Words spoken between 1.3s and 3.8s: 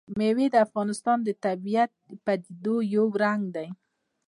طبیعي پدیدو یو رنګ دی.